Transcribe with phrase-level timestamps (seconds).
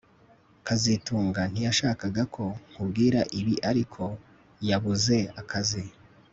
[0.65, 4.03] kazitunga ntiyashakaga ko nkubwira ibi ariko
[4.69, 5.83] yabuze akazi